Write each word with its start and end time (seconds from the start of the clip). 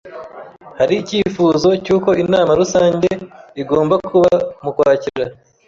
Hari 0.79 0.93
icyifuzo 1.01 1.69
cy'uko 1.83 2.09
inama 2.23 2.51
rusange 2.59 3.09
igomba 3.61 3.95
kuba 4.09 4.33
mu 4.63 4.71
Kwakira 4.75 5.25